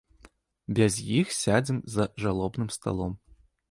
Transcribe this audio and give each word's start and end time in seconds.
Без 0.79 0.93
іх 1.19 1.35
сядзем 1.43 1.79
за 1.99 2.11
жалобным 2.27 2.77
сталом. 2.81 3.19